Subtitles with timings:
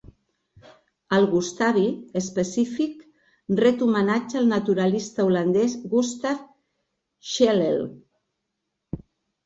[1.17, 1.83] El "gustavi"
[2.21, 3.05] específic
[3.67, 6.45] ret homenatge al naturalista holandès Gustaaf
[7.35, 7.83] Schlegel.